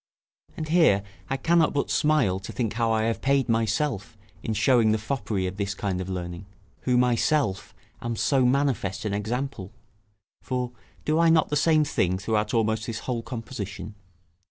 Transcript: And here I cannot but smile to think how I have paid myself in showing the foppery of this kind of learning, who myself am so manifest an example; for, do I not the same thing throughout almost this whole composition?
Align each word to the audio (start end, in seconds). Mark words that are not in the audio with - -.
And 0.57 0.69
here 0.69 1.03
I 1.29 1.37
cannot 1.37 1.73
but 1.75 1.91
smile 1.91 2.39
to 2.39 2.51
think 2.51 2.73
how 2.73 2.91
I 2.91 3.03
have 3.03 3.21
paid 3.21 3.47
myself 3.47 4.17
in 4.41 4.55
showing 4.55 4.93
the 4.93 4.97
foppery 4.97 5.45
of 5.45 5.57
this 5.57 5.75
kind 5.75 6.01
of 6.01 6.09
learning, 6.09 6.47
who 6.85 6.97
myself 6.97 7.75
am 8.01 8.15
so 8.15 8.43
manifest 8.43 9.05
an 9.05 9.13
example; 9.13 9.71
for, 10.41 10.71
do 11.05 11.19
I 11.19 11.29
not 11.29 11.49
the 11.49 11.55
same 11.55 11.83
thing 11.83 12.17
throughout 12.17 12.51
almost 12.51 12.87
this 12.87 13.01
whole 13.01 13.21
composition? 13.21 13.93